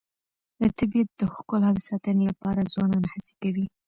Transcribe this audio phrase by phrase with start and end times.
[0.61, 3.65] د طبیعت د ښکلا د ساتنې لپاره ځوانان هڅې کوي.